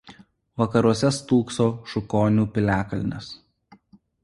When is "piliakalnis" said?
2.57-3.31